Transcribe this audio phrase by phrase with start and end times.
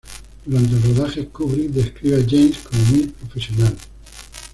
[0.47, 3.77] Durante el rodaje, Kubrick describe a James como muy profesional.